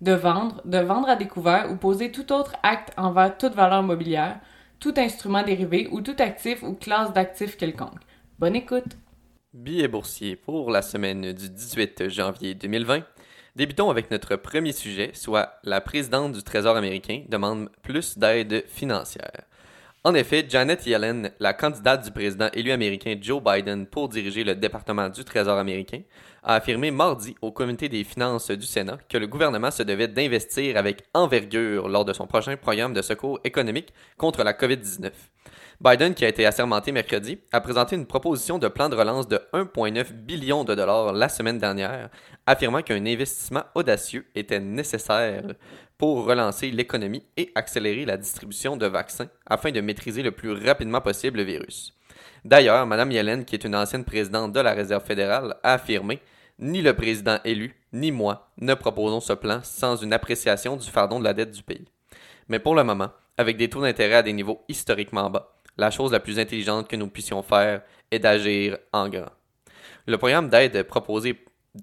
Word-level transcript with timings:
de 0.00 0.12
vendre, 0.12 0.60
de 0.64 0.78
vendre 0.78 1.08
à 1.08 1.16
découvert 1.16 1.70
ou 1.70 1.76
poser 1.76 2.12
tout 2.12 2.32
autre 2.32 2.54
acte 2.62 2.92
envers 2.96 3.36
toute 3.36 3.54
valeur 3.54 3.82
mobilière, 3.82 4.40
tout 4.78 4.94
instrument 4.96 5.42
dérivé 5.42 5.88
ou 5.90 6.00
tout 6.00 6.16
actif 6.18 6.62
ou 6.62 6.74
classe 6.74 7.12
d'actifs 7.12 7.56
quelconque. 7.56 8.00
Bonne 8.38 8.56
écoute! 8.56 8.96
Billets 9.52 9.88
boursiers 9.88 10.36
pour 10.36 10.70
la 10.70 10.82
semaine 10.82 11.32
du 11.32 11.48
18 11.48 12.08
janvier 12.08 12.54
2020. 12.54 13.02
Débutons 13.56 13.90
avec 13.90 14.10
notre 14.12 14.36
premier 14.36 14.72
sujet, 14.72 15.10
soit 15.14 15.58
la 15.64 15.80
présidente 15.80 16.32
du 16.32 16.42
Trésor 16.44 16.76
américain 16.76 17.24
demande 17.28 17.68
plus 17.82 18.16
d'aide 18.16 18.62
financière. 18.68 19.47
En 20.08 20.14
effet, 20.14 20.46
Janet 20.48 20.86
Yellen, 20.86 21.32
la 21.38 21.52
candidate 21.52 22.02
du 22.02 22.10
président 22.10 22.48
élu 22.54 22.70
américain 22.70 23.14
Joe 23.20 23.42
Biden 23.42 23.84
pour 23.84 24.08
diriger 24.08 24.42
le 24.42 24.54
département 24.54 25.10
du 25.10 25.22
Trésor 25.22 25.58
américain, 25.58 26.00
a 26.42 26.54
affirmé 26.54 26.90
mardi 26.90 27.34
au 27.42 27.52
comité 27.52 27.90
des 27.90 28.04
finances 28.04 28.50
du 28.50 28.64
Sénat 28.64 28.96
que 29.06 29.18
le 29.18 29.26
gouvernement 29.26 29.70
se 29.70 29.82
devait 29.82 30.08
d'investir 30.08 30.78
avec 30.78 31.02
envergure 31.12 31.90
lors 31.90 32.06
de 32.06 32.14
son 32.14 32.26
prochain 32.26 32.56
programme 32.56 32.94
de 32.94 33.02
secours 33.02 33.38
économique 33.44 33.92
contre 34.16 34.42
la 34.44 34.54
COVID-19. 34.54 35.10
Biden, 35.80 36.12
qui 36.12 36.24
a 36.24 36.28
été 36.28 36.44
assermenté 36.44 36.90
mercredi, 36.90 37.38
a 37.52 37.60
présenté 37.60 37.94
une 37.94 38.06
proposition 38.06 38.58
de 38.58 38.66
plan 38.66 38.88
de 38.88 38.96
relance 38.96 39.28
de 39.28 39.40
1,9 39.52 40.12
billion 40.12 40.64
de 40.64 40.74
dollars 40.74 41.12
la 41.12 41.28
semaine 41.28 41.58
dernière, 41.58 42.08
affirmant 42.46 42.82
qu'un 42.82 43.06
investissement 43.06 43.62
audacieux 43.76 44.26
était 44.34 44.58
nécessaire 44.58 45.44
pour 45.96 46.24
relancer 46.24 46.72
l'économie 46.72 47.22
et 47.36 47.52
accélérer 47.54 48.04
la 48.04 48.16
distribution 48.16 48.76
de 48.76 48.86
vaccins 48.86 49.28
afin 49.46 49.70
de 49.70 49.80
maîtriser 49.80 50.24
le 50.24 50.32
plus 50.32 50.50
rapidement 50.50 51.00
possible 51.00 51.38
le 51.38 51.44
virus. 51.44 51.96
D'ailleurs, 52.44 52.84
Mme 52.84 53.12
Yellen, 53.12 53.44
qui 53.44 53.54
est 53.54 53.64
une 53.64 53.76
ancienne 53.76 54.04
présidente 54.04 54.52
de 54.52 54.60
la 54.60 54.72
Réserve 54.72 55.04
fédérale, 55.04 55.54
a 55.62 55.74
affirmé 55.74 56.20
Ni 56.58 56.82
le 56.82 56.94
président 56.94 57.38
élu, 57.44 57.76
ni 57.92 58.10
moi 58.10 58.50
ne 58.60 58.74
proposons 58.74 59.20
ce 59.20 59.32
plan 59.32 59.60
sans 59.62 59.94
une 59.94 60.12
appréciation 60.12 60.74
du 60.74 60.90
fardeau 60.90 61.20
de 61.20 61.24
la 61.24 61.34
dette 61.34 61.52
du 61.52 61.62
pays. 61.62 61.86
Mais 62.48 62.58
pour 62.58 62.74
le 62.74 62.82
moment, 62.82 63.10
avec 63.36 63.56
des 63.56 63.70
taux 63.70 63.82
d'intérêt 63.82 64.16
à 64.16 64.22
des 64.22 64.32
niveaux 64.32 64.64
historiquement 64.68 65.30
bas, 65.30 65.54
la 65.78 65.90
chose 65.90 66.12
la 66.12 66.20
plus 66.20 66.38
intelligente 66.38 66.88
que 66.88 66.96
nous 66.96 67.08
puissions 67.08 67.42
faire 67.42 67.82
est 68.10 68.18
d'agir 68.18 68.76
en 68.92 69.08
grand. 69.08 69.30
Le 70.06 70.18
programme 70.18 70.48
d'aide 70.48 70.82
proposé 70.82 71.38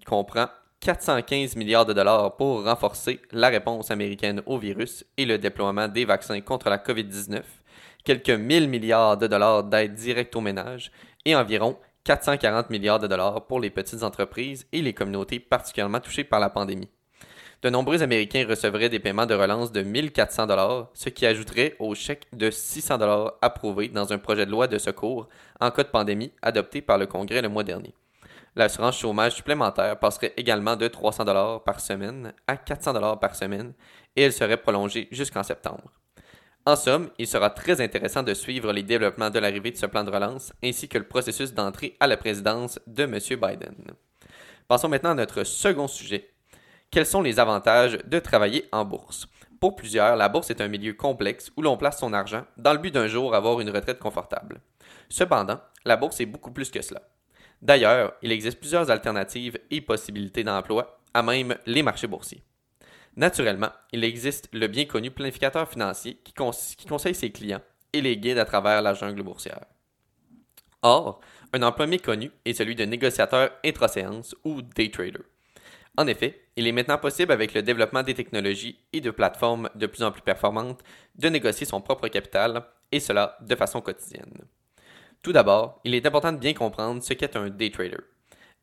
comprend 0.05 0.47
415 0.81 1.55
milliards 1.55 1.85
de 1.85 1.93
dollars 1.93 2.35
pour 2.35 2.63
renforcer 2.63 3.21
la 3.31 3.47
réponse 3.47 3.89
américaine 3.89 4.41
au 4.45 4.57
virus 4.57 5.05
et 5.17 5.25
le 5.25 5.38
déploiement 5.38 5.88
des 5.88 6.05
vaccins 6.05 6.41
contre 6.41 6.69
la 6.69 6.77
COVID-19, 6.77 7.41
quelques 8.03 8.29
1000 8.29 8.69
milliards 8.69 9.17
de 9.17 9.27
dollars 9.27 9.63
d'aide 9.63 9.95
directe 9.95 10.35
aux 10.35 10.41
ménages 10.41 10.91
et 11.23 11.35
environ 11.35 11.77
440 12.03 12.69
milliards 12.69 12.99
de 12.99 13.07
dollars 13.07 13.47
pour 13.47 13.59
les 13.59 13.71
petites 13.71 14.03
entreprises 14.03 14.67
et 14.71 14.81
les 14.81 14.93
communautés 14.93 15.39
particulièrement 15.39 15.99
touchées 15.99 16.23
par 16.23 16.39
la 16.39 16.49
pandémie. 16.49 16.89
De 17.66 17.71
nombreux 17.71 18.03
Américains 18.03 18.45
recevraient 18.47 18.89
des 18.89 18.99
paiements 18.99 19.25
de 19.25 19.33
relance 19.33 19.71
de 19.71 19.81
1400 19.81 20.45
dollars, 20.45 20.89
ce 20.94 21.09
qui 21.09 21.25
ajouterait 21.25 21.75
au 21.80 21.95
chèque 21.95 22.27
de 22.31 22.52
600 22.52 22.99
dollars 22.99 23.33
approuvé 23.41 23.88
dans 23.88 24.13
un 24.13 24.19
projet 24.19 24.45
de 24.45 24.52
loi 24.52 24.67
de 24.67 24.77
secours 24.77 25.27
en 25.59 25.72
cas 25.72 25.81
de 25.81 25.89
pandémie 25.89 26.31
adopté 26.44 26.83
par 26.83 26.99
le 26.99 27.07
Congrès 27.07 27.41
le 27.41 27.49
mois 27.49 27.63
dernier. 27.63 27.95
L'assurance 28.55 28.99
chômage 28.99 29.33
supplémentaire 29.33 29.97
passerait 29.97 30.34
également 30.38 30.75
de 30.75 30.88
300 30.88 31.25
dollars 31.25 31.63
par 31.63 31.79
semaine 31.79 32.34
à 32.45 32.56
400 32.56 32.94
dollars 32.94 33.19
par 33.19 33.35
semaine 33.35 33.73
et 34.16 34.22
elle 34.22 34.34
serait 34.34 34.57
prolongée 34.57 35.07
jusqu'en 35.09 35.41
septembre. 35.41 35.91
En 36.68 36.75
somme, 36.75 37.09
il 37.18 37.25
sera 37.25 37.50
très 37.50 37.81
intéressant 37.81 38.22
de 38.22 38.35
suivre 38.35 38.73
les 38.73 38.84
développements 38.84 39.31
de 39.31 39.39
l'arrivée 39.39 39.72
de 39.72 39.78
ce 39.78 39.88
plan 39.88 40.03
de 40.03 40.12
relance 40.12 40.53
ainsi 40.63 40.88
que 40.88 41.00
le 41.00 41.07
processus 41.07 41.56
d'entrée 41.56 41.97
à 42.00 42.06
la 42.06 42.18
présidence 42.18 42.79
de 42.85 43.06
M. 43.06 43.18
Biden. 43.41 43.73
Passons 44.68 44.89
maintenant 44.89 45.12
à 45.12 45.16
notre 45.16 45.44
second 45.44 45.88
sujet. 45.88 46.29
Quels 46.91 47.06
sont 47.06 47.22
les 47.22 47.40
avantages 47.40 47.97
de 48.06 48.19
travailler 48.19 48.68
en 48.72 48.85
bourse? 48.85 49.28
Pour 49.59 49.75
plusieurs, 49.75 50.16
la 50.16 50.29
bourse 50.29 50.50
est 50.50 50.62
un 50.62 50.68
milieu 50.68 50.94
complexe 50.94 51.51
où 51.57 51.62
l'on 51.62 51.78
place 51.78 52.00
son 52.00 52.13
argent 52.13 52.46
dans 52.57 52.73
le 52.73 52.79
but 52.79 52.94
d'un 52.94 53.07
jour 53.07 53.35
avoir 53.35 53.59
une 53.59 53.69
retraite 53.69 54.00
confortable. 54.00 54.62
Cependant, 55.09 55.59
la 55.85 55.97
bourse 55.97 56.19
est 56.22 56.25
beaucoup 56.25 56.51
plus 56.51 56.72
que 56.72 56.81
cela. 56.81 57.01
D'ailleurs, 57.62 58.13
il 58.22 58.31
existe 58.31 58.59
plusieurs 58.59 58.91
alternatives 58.91 59.57
et 59.72 59.81
possibilités 59.81 60.44
d'emploi 60.44 61.00
à 61.13 61.24
même 61.24 61.56
les 61.66 61.84
marchés 61.84 62.07
boursiers. 62.07 62.44
Naturellement, 63.16 63.72
il 63.94 64.03
existe 64.03 64.50
le 64.51 64.68
bien 64.68 64.85
connu 64.85 65.09
planificateur 65.09 65.69
financier 65.69 66.19
qui, 66.24 66.34
conseille 66.34 67.16
ses 67.16 67.31
clients 67.31 67.62
et 67.94 68.01
les 68.01 68.18
guide 68.18 68.38
à 68.38 68.45
travers 68.45 68.81
la 68.81 68.94
jungle 68.94 69.24
boursière. 69.24 69.66
Or, 70.81 71.22
un 71.53 71.63
emploi 71.63 71.88
méconnu 71.88 72.29
est 72.44 72.53
celui 72.53 72.75
de 72.75 72.84
négociateur 72.84 73.51
intra-séance 73.63 74.35
ou 74.44 74.62
day 74.62 74.91
trader. 74.91 75.24
En 75.97 76.07
effet, 76.07 76.44
il 76.55 76.67
est 76.67 76.71
maintenant 76.71 76.97
possible 76.97 77.31
avec 77.31 77.53
le 77.53 77.61
développement 77.61 78.03
des 78.03 78.13
technologies 78.13 78.79
et 78.93 79.01
de 79.01 79.11
plateformes 79.11 79.69
de 79.75 79.88
plus 79.88 80.03
en 80.03 80.11
plus 80.11 80.21
performantes 80.21 80.81
de 81.16 81.29
négocier 81.29 81.66
son 81.66 81.81
propre 81.81 82.07
capital, 82.07 82.66
et 82.91 82.99
cela 82.99 83.38
de 83.41 83.55
façon 83.55 83.81
quotidienne. 83.81 84.45
Tout 85.21 85.33
d'abord, 85.33 85.81
il 85.83 85.95
est 85.95 86.05
important 86.05 86.31
de 86.31 86.38
bien 86.38 86.53
comprendre 86.53 87.01
ce 87.01 87.13
qu'est 87.13 87.35
un 87.35 87.49
day 87.49 87.71
trader. 87.71 87.97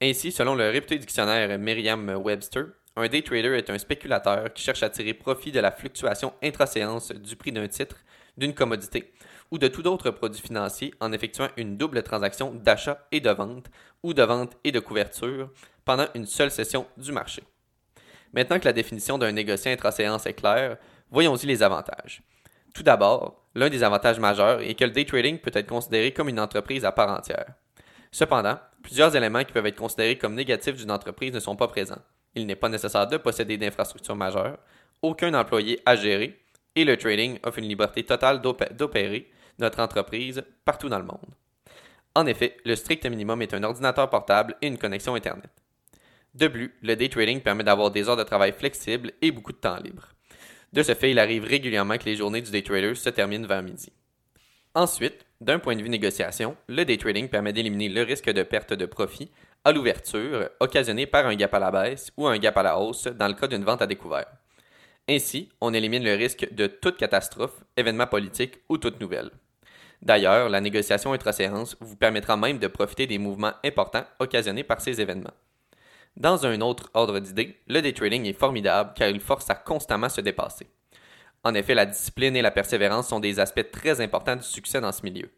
Ainsi, 0.01 0.33
selon 0.33 0.55
le 0.55 0.71
réputé 0.71 0.99
dictionnaire 0.99 1.59
Merriam-Webster, 1.59 2.67
un 2.97 3.09
day 3.09 3.23
trader 3.23 3.57
est 3.57 3.71
un 3.71 3.79
spéculateur 3.79 4.53
qui 4.53 4.63
cherche 4.63 4.83
à 4.83 4.91
tirer 4.91 5.15
profit 5.15 5.53
de 5.53 5.61
la 5.61 5.71
fluctuation 5.71 6.33
intra-séance 6.43 7.13
du 7.13 7.37
prix 7.37 7.53
d'un 7.53 7.69
titre, 7.69 7.97
d'une 8.37 8.55
commodité 8.55 9.13
ou 9.51 9.59
de 9.59 9.69
tout 9.69 9.87
autre 9.87 10.11
produit 10.11 10.41
financier 10.41 10.95
en 11.01 11.13
effectuant 11.13 11.49
une 11.57 11.77
double 11.77 12.03
transaction 12.03 12.53
d'achat 12.55 13.07
et 13.13 13.21
de 13.21 13.31
vente 13.31 13.67
ou 14.03 14.15
de 14.15 14.23
vente 14.23 14.57
et 14.65 14.73
de 14.73 14.81
couverture 14.81 15.51
pendant 15.85 16.07
une 16.15 16.27
seule 16.27 16.51
session 16.51 16.87
du 16.97 17.13
marché. 17.13 17.43
Maintenant 18.33 18.59
que 18.59 18.65
la 18.65 18.73
définition 18.73 19.19
d'un 19.19 19.33
négociant 19.33 19.73
intra-séance 19.73 20.27
est 20.27 20.35
claire, 20.35 20.79
voyons-y 21.11 21.47
les 21.47 21.63
avantages. 21.63 22.23
Tout 22.75 22.83
d'abord, 22.83 23.43
L'un 23.55 23.69
des 23.69 23.83
avantages 23.83 24.19
majeurs 24.19 24.61
est 24.61 24.75
que 24.75 24.85
le 24.85 24.91
day 24.93 25.05
trading 25.05 25.39
peut 25.39 25.51
être 25.53 25.67
considéré 25.67 26.13
comme 26.13 26.29
une 26.29 26.41
entreprise 26.41 26.85
à 26.85 26.93
part 26.93 27.11
entière. 27.11 27.55
Cependant, 28.11 28.59
plusieurs 28.83 29.15
éléments 29.15 29.45
qui 29.45 29.53
peuvent 29.53 29.67
être 29.67 29.77
considérés 29.77 30.17
comme 30.17 30.35
négatifs 30.35 30.77
d'une 30.77 30.91
entreprise 30.91 31.35
ne 31.35 31.41
sont 31.41 31.57
pas 31.57 31.69
présents. 31.69 32.01
Il 32.35 32.47
n'est 32.47 32.57
pas 32.57 32.71
nécessaire 32.71 33.07
de 33.07 33.19
posséder 33.19 33.59
d'infrastructures 33.59 34.17
majeures, 34.17 34.59
aucun 35.03 35.35
employé 35.35 35.81
à 35.85 35.97
gérer, 35.97 36.39
et 36.75 36.85
le 36.85 36.97
trading 36.97 37.39
offre 37.43 37.59
une 37.59 37.69
liberté 37.69 38.05
totale 38.05 38.41
d'opérer 38.41 39.31
notre 39.59 39.81
entreprise 39.81 40.43
partout 40.65 40.89
dans 40.89 40.99
le 40.99 41.05
monde. 41.05 41.35
En 42.15 42.27
effet, 42.27 42.57
le 42.65 42.75
strict 42.75 43.05
minimum 43.05 43.43
est 43.43 43.53
un 43.53 43.63
ordinateur 43.63 44.09
portable 44.09 44.57
et 44.63 44.67
une 44.67 44.79
connexion 44.79 45.15
Internet. 45.15 45.51
De 46.35 46.49
plus, 46.49 46.75
le 46.83 46.97
day 46.97 47.09
trading 47.09 47.41
permet 47.41 47.65
d'avoir 47.65 47.91
des 47.91 48.09
heures 48.09 48.17
de 48.17 48.23
travail 48.23 48.53
flexibles 48.53 49.13
et 49.21 49.31
beaucoup 49.31 49.53
de 49.53 49.59
temps 49.59 49.77
libre. 49.77 50.09
De 50.73 50.83
ce 50.83 50.95
fait, 50.95 51.11
il 51.11 51.19
arrive 51.19 51.45
régulièrement 51.45 51.99
que 51.99 52.07
les 52.07 52.17
journées 52.17 52.41
du 52.41 52.51
day 52.51 52.63
trader 52.63 52.95
se 52.95 53.11
terminent 53.11 53.47
vers 53.47 53.63
midi. 53.63 53.93
Ensuite, 54.75 55.27
d'un 55.43 55.59
point 55.59 55.77
de 55.77 55.83
vue 55.83 55.91
négociation, 55.91 56.57
le 56.69 56.87
day 56.87 56.97
trading 56.97 57.29
permet 57.29 57.53
d'éliminer 57.53 57.91
le 57.91 58.03
risque 58.03 58.31
de 58.31 58.43
perte 58.43 58.73
de 58.73 58.87
profit 58.87 59.31
à 59.65 59.73
l'ouverture 59.73 60.49
occasionné 60.61 61.07
par 61.07 61.27
un 61.27 61.35
gap 61.35 61.53
à 61.53 61.59
la 61.59 61.71
baisse 61.71 62.11
ou 62.17 62.27
un 62.27 62.39
gap 62.39 62.57
à 62.57 62.63
la 62.63 62.79
hausse 62.79 63.07
dans 63.07 63.29
le 63.29 63.35
cas 63.35 63.49
d'une 63.49 63.65
vente 63.65 63.83
à 63.83 63.87
découvert. 63.87 64.27
Ainsi, 65.09 65.51
on 65.61 65.75
élimine 65.75 66.05
le 66.05 66.15
risque 66.15 66.49
de 66.55 66.67
toute 66.67 66.97
catastrophe, 66.97 67.63
événement 67.77 68.07
politique 68.07 68.61
ou 68.71 68.79
toute 68.79 69.01
nouvelle. 69.01 69.31
D'ailleurs, 70.01 70.49
la 70.49 70.61
négociation 70.63 71.13
intra-séance 71.13 71.77
vous 71.81 71.97
permettra 71.97 72.39
même 72.39 72.59
de 72.59 72.67
profiter 72.67 73.07
des 73.07 73.19
mouvements 73.19 73.53
importants 73.65 74.07
occasionnés 74.21 74.65
par 74.65 74.81
ces 74.81 75.01
événements. 75.01 75.35
Dans 76.17 76.45
un 76.47 76.61
autre 76.61 76.91
ordre 76.95 77.19
d'idées, 77.19 77.59
le 77.69 77.81
day 77.81 77.93
trading 77.93 78.27
est 78.27 78.33
formidable 78.33 78.93
car 78.95 79.09
il 79.09 79.21
force 79.21 79.49
à 79.51 79.55
constamment 79.55 80.09
se 80.09 80.21
dépasser. 80.21 80.69
En 81.45 81.55
effet, 81.55 81.75
la 81.75 81.87
discipline 81.87 82.37
et 82.37 82.43
la 82.43 82.51
persévérance 82.51 83.09
sont 83.09 83.19
des 83.19 83.41
aspects 83.41 83.71
très 83.73 84.01
importants 84.01 84.37
du 84.37 84.43
succès 84.43 84.81
dans 84.81 84.93
ce 84.93 85.03
milieu. 85.03 85.31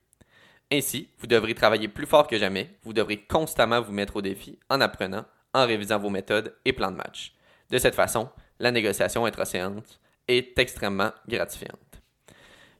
Ainsi, 0.72 1.08
vous 1.18 1.26
devrez 1.26 1.54
travailler 1.54 1.88
plus 1.88 2.06
fort 2.06 2.26
que 2.26 2.38
jamais, 2.38 2.76
vous 2.82 2.92
devrez 2.92 3.18
constamment 3.18 3.80
vous 3.80 3.92
mettre 3.92 4.16
au 4.16 4.22
défi 4.22 4.58
en 4.68 4.80
apprenant, 4.80 5.24
en 5.52 5.66
révisant 5.66 5.98
vos 5.98 6.10
méthodes 6.10 6.54
et 6.64 6.72
plans 6.72 6.90
de 6.90 6.96
match. 6.96 7.34
De 7.70 7.78
cette 7.78 7.94
façon, 7.94 8.28
la 8.58 8.70
négociation 8.70 9.24
intra-séance 9.24 10.00
est 10.28 10.58
extrêmement 10.58 11.12
gratifiante. 11.28 12.02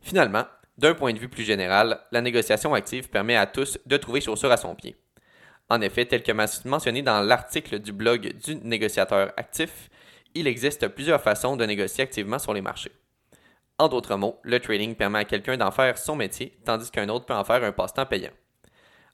Finalement, 0.01 0.45
d'un 0.77 0.95
point 0.95 1.13
de 1.13 1.19
vue 1.19 1.29
plus 1.29 1.45
général, 1.45 2.01
la 2.11 2.21
négociation 2.21 2.75
active 2.75 3.09
permet 3.09 3.37
à 3.37 3.47
tous 3.47 3.79
de 3.87 3.97
trouver 3.97 4.21
chaussure 4.21 4.51
à 4.51 4.57
son 4.57 4.75
pied. 4.75 4.97
En 5.71 5.81
effet, 5.81 6.05
tel 6.05 6.23
que 6.23 6.33
mentionné 6.33 7.03
dans 7.03 7.23
l'article 7.23 7.79
du 7.79 7.93
blog 7.93 8.35
du 8.45 8.57
négociateur 8.57 9.33
actif, 9.37 9.89
il 10.35 10.47
existe 10.47 10.89
plusieurs 10.89 11.23
façons 11.23 11.57
de 11.57 11.65
négocier 11.65 12.05
activement 12.05 12.39
sur 12.39 12.53
les 12.53 12.61
marchés. 12.61 12.93
En 13.79 13.89
d'autres 13.89 14.17
mots, 14.17 14.39
le 14.43 14.61
trading 14.61 14.95
permet 14.95 15.21
à 15.21 15.25
quelqu'un 15.25 15.57
d'en 15.57 15.71
faire 15.71 15.99
son 15.99 16.17
métier, 16.17 16.57
tandis 16.65 16.91
qu'un 16.91 17.09
autre 17.09 17.27
peut 17.27 17.35
en 17.35 17.45
faire 17.45 17.65
un 17.65 17.73
passe-temps 17.73 18.07
payant. 18.07 18.31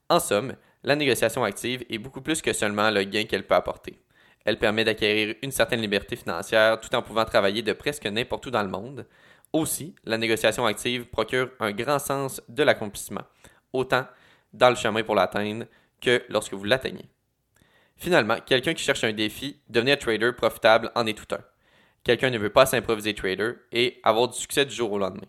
En 0.08 0.19
somme, 0.19 0.55
la 0.82 0.97
négociation 0.97 1.44
active 1.44 1.85
est 1.88 1.99
beaucoup 1.99 2.20
plus 2.20 2.43
que 2.43 2.52
seulement 2.52 2.91
le 2.91 3.05
gain 3.05 3.25
qu'elle 3.25 3.47
peut 3.47 3.55
apporter. 3.55 3.99
Elle 4.44 4.58
permet 4.58 4.85
d'acquérir 4.85 5.37
une 5.43 5.52
certaine 5.52 5.81
liberté 5.81 6.17
financière 6.17 6.81
tout 6.81 6.94
en 6.94 7.02
pouvant 7.02 7.25
travailler 7.25 7.62
de 7.62 7.73
presque 7.73 8.06
n'importe 8.06 8.47
où 8.47 8.50
dans 8.50 8.62
le 8.62 8.69
monde. 8.69 9.06
Aussi, 9.52 9.94
la 10.05 10.19
négociation 10.19 10.67
active 10.67 11.06
procure 11.06 11.50
un 11.61 11.73
grand 11.73 11.99
sens 11.99 12.43
de 12.49 12.62
l'accomplissement, 12.62 13.25
autant 13.73 14.06
dans 14.52 14.70
le 14.70 14.76
chemin 14.76 15.02
pour 15.02 15.14
l'atteindre 15.14 15.67
que 16.00 16.25
lorsque 16.29 16.55
vous 16.55 16.64
l'atteignez. 16.64 17.08
Finalement, 17.97 18.38
quelqu'un 18.44 18.75
qui 18.75 18.82
cherche 18.82 19.05
un 19.05 19.12
défi, 19.12 19.61
devenir 19.69 19.99
trader 19.99 20.32
profitable 20.32 20.91
en 20.94 21.06
est 21.06 21.17
tout 21.17 21.35
un. 21.35 21.41
Quelqu'un 22.02 22.31
ne 22.31 22.38
veut 22.38 22.50
pas 22.50 22.64
s'improviser 22.64 23.14
trader 23.14 23.52
et 23.73 24.00
avoir 24.02 24.29
du 24.29 24.38
succès 24.38 24.64
du 24.64 24.75
jour 24.75 24.91
au 24.93 24.99
lendemain. 24.99 25.26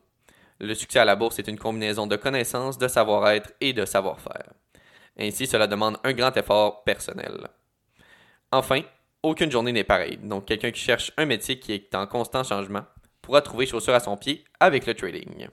Le 0.59 0.73
succès 0.73 0.99
à 0.99 1.05
la 1.05 1.15
bourse 1.15 1.39
est 1.39 1.47
une 1.47 1.59
combinaison 1.59 2.07
de 2.07 2.15
connaissances, 2.15 2.77
de 2.77 2.87
savoir-être 2.87 3.51
et 3.59 3.73
de 3.73 3.83
savoir-faire. 3.83 4.53
Ainsi, 5.19 5.47
cela 5.47 5.67
demande 5.67 5.97
un 6.03 6.13
grand 6.13 6.35
effort 6.37 6.83
personnel. 6.83 7.49
Enfin, 8.51 8.81
aucune 9.23 9.51
journée 9.51 9.71
n'est 9.71 9.83
pareille, 9.83 10.17
donc 10.17 10.45
quelqu'un 10.45 10.71
qui 10.71 10.79
cherche 10.79 11.11
un 11.17 11.25
métier 11.25 11.59
qui 11.59 11.73
est 11.73 11.93
en 11.93 12.07
constant 12.07 12.43
changement 12.43 12.85
pourra 13.21 13.41
trouver 13.41 13.65
chaussure 13.65 13.93
à 13.93 13.99
son 13.99 14.17
pied 14.17 14.43
avec 14.59 14.85
le 14.85 14.93
trading. 14.93 15.47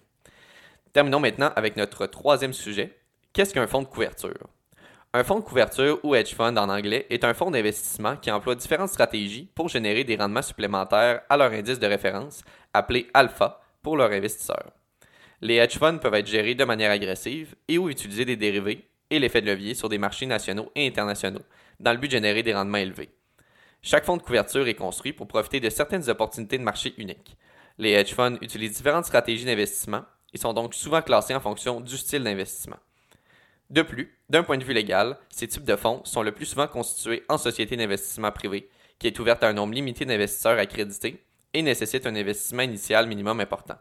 Terminons 0.92 1.20
maintenant 1.20 1.52
avec 1.54 1.76
notre 1.76 2.06
troisième 2.06 2.52
sujet. 2.52 2.98
Qu'est-ce 3.32 3.52
qu'un 3.54 3.66
fonds 3.66 3.82
de 3.82 3.88
couverture? 3.88 4.48
Un 5.14 5.24
fonds 5.24 5.38
de 5.38 5.44
couverture 5.44 5.98
ou 6.02 6.14
hedge 6.14 6.34
fund 6.34 6.58
en 6.58 6.68
anglais 6.68 7.06
est 7.08 7.24
un 7.24 7.32
fonds 7.32 7.50
d'investissement 7.50 8.16
qui 8.16 8.30
emploie 8.30 8.54
différentes 8.54 8.90
stratégies 8.90 9.48
pour 9.54 9.70
générer 9.70 10.04
des 10.04 10.16
rendements 10.16 10.42
supplémentaires 10.42 11.22
à 11.30 11.36
leur 11.38 11.50
indice 11.50 11.78
de 11.78 11.86
référence, 11.86 12.42
appelé 12.74 13.08
alpha, 13.14 13.62
pour 13.80 13.96
leurs 13.96 14.12
investisseurs. 14.12 14.70
Les 15.40 15.54
hedge 15.54 15.78
funds 15.78 15.96
peuvent 15.96 16.12
être 16.12 16.26
gérés 16.26 16.54
de 16.54 16.64
manière 16.64 16.90
agressive 16.90 17.54
et 17.68 17.78
ou 17.78 17.88
utiliser 17.88 18.26
des 18.26 18.36
dérivés 18.36 18.86
et 19.08 19.18
l'effet 19.18 19.40
de 19.40 19.46
levier 19.46 19.72
sur 19.72 19.88
des 19.88 19.96
marchés 19.96 20.26
nationaux 20.26 20.70
et 20.74 20.86
internationaux, 20.86 21.44
dans 21.80 21.92
le 21.92 21.98
but 21.98 22.08
de 22.08 22.12
générer 22.12 22.42
des 22.42 22.52
rendements 22.52 22.76
élevés. 22.76 23.08
Chaque 23.80 24.04
fonds 24.04 24.18
de 24.18 24.22
couverture 24.22 24.68
est 24.68 24.74
construit 24.74 25.14
pour 25.14 25.26
profiter 25.26 25.58
de 25.58 25.70
certaines 25.70 26.10
opportunités 26.10 26.58
de 26.58 26.64
marché 26.64 26.92
uniques. 26.98 27.38
Les 27.78 27.92
hedge 27.92 28.12
funds 28.12 28.36
utilisent 28.42 28.76
différentes 28.76 29.06
stratégies 29.06 29.46
d'investissement 29.46 30.02
et 30.34 30.38
sont 30.38 30.52
donc 30.52 30.74
souvent 30.74 31.00
classés 31.00 31.34
en 31.34 31.40
fonction 31.40 31.80
du 31.80 31.96
style 31.96 32.24
d'investissement. 32.24 32.76
De 33.70 33.82
plus, 33.82 34.16
d'un 34.30 34.42
point 34.42 34.56
de 34.56 34.64
vue 34.64 34.72
légal, 34.72 35.18
ces 35.28 35.46
types 35.46 35.64
de 35.64 35.76
fonds 35.76 36.00
sont 36.04 36.22
le 36.22 36.32
plus 36.32 36.46
souvent 36.46 36.66
constitués 36.66 37.24
en 37.28 37.36
société 37.36 37.76
d'investissement 37.76 38.32
privée, 38.32 38.70
qui 38.98 39.06
est 39.06 39.18
ouverte 39.18 39.42
à 39.42 39.48
un 39.48 39.52
nombre 39.52 39.74
limité 39.74 40.06
d'investisseurs 40.06 40.58
accrédités 40.58 41.22
et 41.52 41.62
nécessite 41.62 42.06
un 42.06 42.16
investissement 42.16 42.62
initial 42.62 43.06
minimum 43.06 43.40
important. 43.40 43.76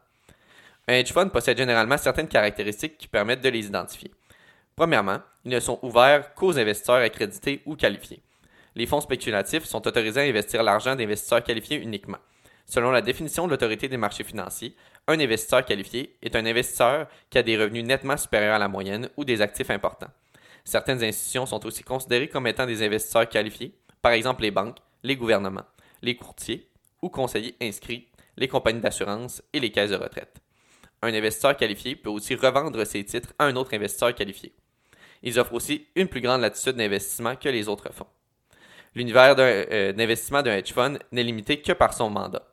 Un 0.89 0.94
hedge 0.94 1.13
fund 1.13 1.30
possède 1.30 1.57
généralement 1.57 1.98
certaines 1.98 2.28
caractéristiques 2.28 2.98
qui 2.98 3.07
permettent 3.07 3.42
de 3.42 3.50
les 3.50 3.66
identifier. 3.66 4.12
Premièrement, 4.75 5.19
ils 5.45 5.51
ne 5.51 5.60
sont 5.60 5.80
ouverts 5.81 6.34
qu'aux 6.34 6.57
investisseurs 6.60 6.98
accrédités 6.98 7.62
ou 7.66 7.75
qualifiés. 7.75 8.22
Les 8.75 8.86
fonds 8.86 9.01
spéculatifs 9.01 9.63
sont 9.63 9.88
autorisés 9.88 10.22
à 10.22 10.24
investir 10.24 10.63
l'argent 10.63 10.95
d'investisseurs 10.95 11.44
qualifiés 11.44 11.78
uniquement. 11.78 12.19
Selon 12.66 12.92
la 12.92 13.01
définition 13.01 13.45
de 13.45 13.51
l'autorité 13.51 13.88
des 13.88 13.98
marchés 13.98 14.25
financiers, 14.25 14.75
un 15.07 15.19
investisseur 15.19 15.63
qualifié 15.65 16.18
est 16.21 16.36
un 16.36 16.45
investisseur 16.45 17.07
qui 17.30 17.38
a 17.38 17.44
des 17.44 17.57
revenus 17.57 17.86
nettement 17.86 18.18
supérieurs 18.18 18.56
à 18.56 18.59
la 18.59 18.68
moyenne 18.68 19.09
ou 19.15 19.24
des 19.24 19.42
actifs 19.42 19.69
importants. 19.69 20.12
Certaines 20.65 21.04
institutions 21.04 21.45
sont 21.45 21.65
aussi 21.65 21.83
considérées 21.83 22.27
comme 22.27 22.48
étant 22.48 22.65
des 22.65 22.83
investisseurs 22.83 23.30
qualifiés, 23.30 23.74
par 24.01 24.12
exemple 24.12 24.42
les 24.42 24.51
banques, 24.51 24.77
les 25.04 25.15
gouvernements, 25.15 25.65
les 26.01 26.15
courtiers 26.15 26.69
ou 27.01 27.09
conseillers 27.09 27.56
inscrits, 27.62 28.07
les 28.36 28.50
compagnies 28.50 28.81
d'assurance 28.81 29.42
et 29.54 29.59
les 29.59 29.71
caisses 29.71 29.92
de 29.92 29.95
retraite. 29.95 30.42
Un 31.01 31.13
investisseur 31.13 31.56
qualifié 31.56 31.95
peut 31.95 32.10
aussi 32.10 32.36
revendre 32.36 32.86
ses 32.86 33.03
titres 33.06 33.33
à 33.39 33.45
un 33.45 33.56
autre 33.56 33.74
investisseur 33.74 34.13
qualifié. 34.13 34.53
Ils 35.24 35.39
offrent 35.39 35.53
aussi 35.53 35.88
une 35.95 36.07
plus 36.07 36.21
grande 36.21 36.42
latitude 36.42 36.75
d'investissement 36.75 37.36
que 37.36 37.50
les 37.50 37.68
autres 37.68 37.94
fonds. 37.94 38.07
L'univers 38.94 39.36
euh, 39.39 39.94
d'investissement 39.94 40.42
d'un 40.42 40.57
hedge 40.57 40.74
fund 40.74 40.98
n'est 41.12 41.24
limité 41.24 41.62
que 41.62 41.71
par 41.71 41.94
son 41.94 42.10
mandat. 42.10 42.44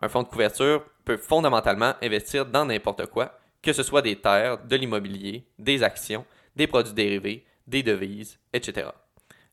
Un 0.00 0.08
fonds 0.08 0.22
de 0.22 0.28
couverture 0.28 0.84
peut 1.04 1.16
fondamentalement 1.16 1.94
investir 2.02 2.46
dans 2.46 2.66
n'importe 2.66 3.06
quoi, 3.06 3.38
que 3.62 3.72
ce 3.72 3.82
soit 3.82 4.02
des 4.02 4.16
terres, 4.16 4.58
de 4.64 4.76
l'immobilier, 4.76 5.46
des 5.58 5.82
actions, 5.82 6.24
des 6.54 6.66
produits 6.66 6.92
dérivés, 6.92 7.44
des 7.66 7.82
devises, 7.82 8.38
etc. 8.52 8.88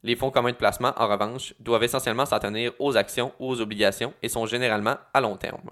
Les 0.03 0.17
fonds 0.17 0.31
communs 0.31 0.51
de 0.51 0.57
placement, 0.57 0.93
en 0.97 1.07
revanche, 1.07 1.53
doivent 1.59 1.83
essentiellement 1.83 2.25
s'en 2.25 2.39
tenir 2.39 2.73
aux 2.79 2.97
actions 2.97 3.33
ou 3.39 3.49
aux 3.49 3.61
obligations 3.61 4.13
et 4.21 4.27
sont 4.27 4.45
généralement 4.45 4.97
à 5.13 5.21
long 5.21 5.37
terme. 5.37 5.69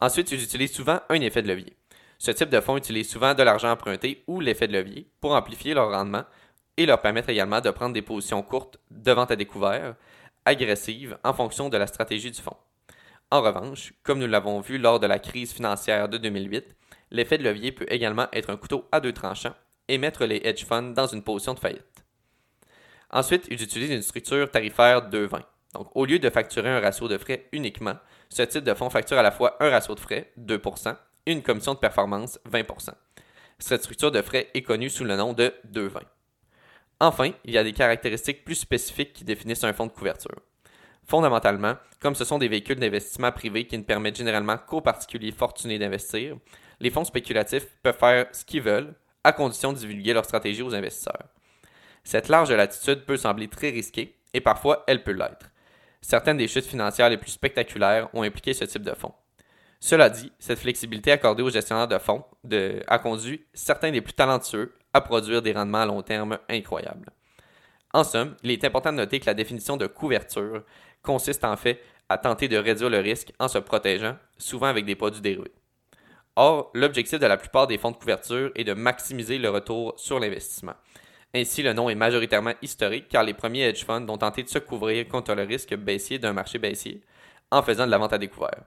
Ensuite, 0.00 0.30
ils 0.32 0.42
utilisent 0.42 0.74
souvent 0.74 1.00
un 1.08 1.20
effet 1.20 1.42
de 1.42 1.48
levier. 1.48 1.74
Ce 2.18 2.30
type 2.30 2.50
de 2.50 2.60
fonds 2.60 2.76
utilise 2.76 3.08
souvent 3.08 3.34
de 3.34 3.42
l'argent 3.42 3.70
emprunté 3.70 4.22
ou 4.26 4.40
l'effet 4.40 4.68
de 4.68 4.74
levier 4.74 5.08
pour 5.20 5.32
amplifier 5.32 5.74
leur 5.74 5.90
rendement 5.90 6.24
et 6.76 6.86
leur 6.86 7.00
permettre 7.00 7.30
également 7.30 7.60
de 7.60 7.70
prendre 7.70 7.94
des 7.94 8.02
positions 8.02 8.42
courtes 8.42 8.78
de 8.90 9.12
vente 9.12 9.30
à 9.30 9.36
découvert, 9.36 9.94
agressives 10.44 11.18
en 11.24 11.32
fonction 11.32 11.68
de 11.68 11.76
la 11.76 11.86
stratégie 11.86 12.30
du 12.30 12.40
fonds. 12.40 12.56
En 13.32 13.40
revanche, 13.40 13.94
comme 14.02 14.18
nous 14.18 14.26
l'avons 14.26 14.60
vu 14.60 14.76
lors 14.76 15.00
de 15.00 15.06
la 15.06 15.18
crise 15.18 15.54
financière 15.54 16.06
de 16.06 16.18
2008, 16.18 16.66
l'effet 17.12 17.38
de 17.38 17.44
levier 17.44 17.72
peut 17.72 17.86
également 17.88 18.26
être 18.30 18.50
un 18.50 18.58
couteau 18.58 18.86
à 18.92 19.00
deux 19.00 19.14
tranchants 19.14 19.54
et 19.88 19.96
mettre 19.96 20.26
les 20.26 20.42
hedge 20.44 20.66
funds 20.66 20.92
dans 20.92 21.06
une 21.06 21.22
position 21.22 21.54
de 21.54 21.58
faillite. 21.58 22.04
Ensuite, 23.10 23.46
ils 23.50 23.62
utilisent 23.62 23.90
une 23.90 24.02
structure 24.02 24.50
tarifaire 24.50 25.08
2-20. 25.08 25.40
Donc, 25.72 25.88
au 25.94 26.04
lieu 26.04 26.18
de 26.18 26.28
facturer 26.28 26.68
un 26.68 26.80
ratio 26.80 27.08
de 27.08 27.16
frais 27.16 27.48
uniquement, 27.52 27.94
ce 28.28 28.42
type 28.42 28.64
de 28.64 28.74
fonds 28.74 28.90
facture 28.90 29.16
à 29.16 29.22
la 29.22 29.30
fois 29.30 29.56
un 29.60 29.70
ratio 29.70 29.94
de 29.94 30.00
frais, 30.00 30.30
2%, 30.38 30.94
et 31.24 31.32
une 31.32 31.42
commission 31.42 31.72
de 31.72 31.78
performance, 31.78 32.38
20%. 32.50 32.90
Cette 33.58 33.80
structure 33.80 34.10
de 34.10 34.20
frais 34.20 34.50
est 34.52 34.60
connue 34.60 34.90
sous 34.90 35.04
le 35.04 35.16
nom 35.16 35.32
de 35.32 35.54
2-20. 35.72 36.02
Enfin, 37.00 37.30
il 37.46 37.54
y 37.54 37.56
a 37.56 37.64
des 37.64 37.72
caractéristiques 37.72 38.44
plus 38.44 38.56
spécifiques 38.56 39.14
qui 39.14 39.24
définissent 39.24 39.64
un 39.64 39.72
fonds 39.72 39.86
de 39.86 39.92
couverture. 39.92 40.42
Fondamentalement, 41.06 41.74
comme 42.00 42.14
ce 42.14 42.24
sont 42.24 42.38
des 42.38 42.48
véhicules 42.48 42.78
d'investissement 42.78 43.32
privés 43.32 43.66
qui 43.66 43.76
ne 43.76 43.82
permettent 43.82 44.16
généralement 44.16 44.56
qu'aux 44.56 44.80
particuliers 44.80 45.32
fortunés 45.32 45.78
d'investir, 45.78 46.36
les 46.80 46.90
fonds 46.90 47.04
spéculatifs 47.04 47.66
peuvent 47.82 47.98
faire 47.98 48.26
ce 48.32 48.44
qu'ils 48.44 48.62
veulent, 48.62 48.94
à 49.24 49.32
condition 49.32 49.72
de 49.72 49.78
divulguer 49.78 50.14
leur 50.14 50.24
stratégie 50.24 50.62
aux 50.62 50.74
investisseurs. 50.74 51.28
Cette 52.04 52.28
large 52.28 52.50
latitude 52.50 53.04
peut 53.04 53.16
sembler 53.16 53.48
très 53.48 53.70
risquée, 53.70 54.16
et 54.34 54.40
parfois 54.40 54.82
elle 54.86 55.04
peut 55.04 55.12
l'être. 55.12 55.50
Certaines 56.00 56.38
des 56.38 56.48
chutes 56.48 56.66
financières 56.66 57.08
les 57.08 57.18
plus 57.18 57.30
spectaculaires 57.30 58.08
ont 58.12 58.22
impliqué 58.22 58.54
ce 58.54 58.64
type 58.64 58.82
de 58.82 58.94
fonds. 58.94 59.14
Cela 59.78 60.10
dit, 60.10 60.32
cette 60.38 60.58
flexibilité 60.58 61.12
accordée 61.12 61.42
aux 61.42 61.50
gestionnaires 61.50 61.88
de 61.88 61.98
fonds 61.98 62.24
a 62.86 62.98
conduit 62.98 63.44
certains 63.52 63.90
des 63.90 64.00
plus 64.00 64.12
talentueux 64.12 64.74
à 64.94 65.00
produire 65.00 65.42
des 65.42 65.52
rendements 65.52 65.82
à 65.82 65.86
long 65.86 66.02
terme 66.02 66.38
incroyables. 66.48 67.10
En 67.92 68.04
somme, 68.04 68.36
il 68.42 68.50
est 68.50 68.64
important 68.64 68.92
de 68.92 68.96
noter 68.96 69.20
que 69.20 69.26
la 69.26 69.34
définition 69.34 69.76
de 69.76 69.86
couverture 69.86 70.62
consiste 71.02 71.44
en 71.44 71.56
fait 71.56 71.80
à 72.08 72.18
tenter 72.18 72.48
de 72.48 72.56
réduire 72.56 72.90
le 72.90 72.98
risque 72.98 73.32
en 73.38 73.48
se 73.48 73.58
protégeant, 73.58 74.16
souvent 74.38 74.66
avec 74.66 74.84
des 74.84 74.94
produits 74.94 75.20
dérivés. 75.20 75.52
Or, 76.36 76.70
l'objectif 76.74 77.18
de 77.18 77.26
la 77.26 77.36
plupart 77.36 77.66
des 77.66 77.78
fonds 77.78 77.90
de 77.90 77.96
couverture 77.96 78.50
est 78.54 78.64
de 78.64 78.72
maximiser 78.72 79.38
le 79.38 79.50
retour 79.50 79.94
sur 79.96 80.18
l'investissement. 80.18 80.74
Ainsi, 81.34 81.62
le 81.62 81.72
nom 81.72 81.88
est 81.88 81.94
majoritairement 81.94 82.54
historique 82.62 83.08
car 83.08 83.22
les 83.22 83.34
premiers 83.34 83.62
hedge 83.62 83.84
funds 83.84 84.08
ont 84.08 84.18
tenté 84.18 84.42
de 84.42 84.48
se 84.48 84.58
couvrir 84.58 85.08
contre 85.08 85.34
le 85.34 85.42
risque 85.42 85.74
baissier 85.74 86.18
d'un 86.18 86.32
marché 86.32 86.58
baissier 86.58 87.02
en 87.50 87.62
faisant 87.62 87.86
de 87.86 87.90
la 87.90 87.98
vente 87.98 88.12
à 88.12 88.18
découvert. 88.18 88.64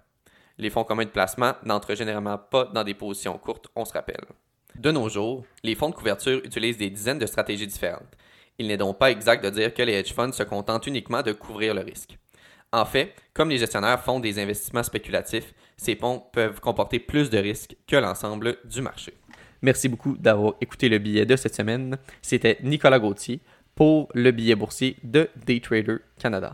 Les 0.58 0.70
fonds 0.70 0.84
communs 0.84 1.06
de 1.06 1.10
placement 1.10 1.54
n'entrent 1.64 1.96
généralement 1.96 2.38
pas 2.38 2.66
dans 2.66 2.84
des 2.84 2.94
positions 2.94 3.38
courtes, 3.38 3.68
on 3.76 3.86
se 3.86 3.94
rappelle. 3.94 4.26
De 4.76 4.92
nos 4.92 5.10
jours, 5.10 5.44
les 5.64 5.76
fonds 5.76 5.90
de 5.90 5.96
couverture 5.96 6.42
utilisent 6.44 6.78
des 6.78 6.90
dizaines 6.90 7.20
de 7.20 7.26
stratégies 7.26 7.68
différentes. 7.68 8.16
Il 8.58 8.68
n'est 8.68 8.78
donc 8.78 8.98
pas 8.98 9.12
exact 9.12 9.44
de 9.44 9.50
dire 9.50 9.74
que 9.74 9.82
les 9.82 9.94
hedge 9.94 10.14
funds 10.14 10.32
se 10.32 10.44
contentent 10.44 10.88
uniquement 10.88 11.22
de 11.22 11.34
couvrir 11.34 11.74
le 11.74 11.82
risque. 11.82 12.18
En 12.76 12.84
fait, 12.84 13.14
comme 13.34 13.52
les 13.52 13.58
gestionnaires 13.58 14.04
font 14.04 14.20
des 14.20 14.38
investissements 14.38 14.84
spéculatifs, 14.84 15.54
ces 15.78 15.96
fonds 15.96 16.22
peuvent 16.34 16.60
comporter 16.60 17.00
plus 17.00 17.30
de 17.30 17.38
risques 17.38 17.74
que 17.88 17.96
l'ensemble 17.96 18.58
du 18.66 18.82
marché. 18.82 19.14
Merci 19.62 19.88
beaucoup 19.88 20.18
d'avoir 20.18 20.56
écouté 20.60 20.90
le 20.90 20.98
billet 20.98 21.26
de 21.26 21.38
cette 21.38 21.56
semaine. 21.56 21.98
C'était 22.22 22.58
Nicolas 22.64 23.00
Gauthier 23.00 23.40
pour 23.76 24.10
le 24.14 24.32
billet 24.32 24.56
boursier 24.56 24.98
de 25.04 25.30
Daytrader 25.46 26.00
Canada. 26.20 26.54